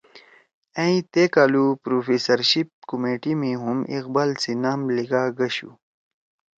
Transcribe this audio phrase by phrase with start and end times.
[0.79, 5.71] ائں تے کالُو پروفیسرشپ کمیٹی می ہُم اقبال سی نام لیِگاگَشُو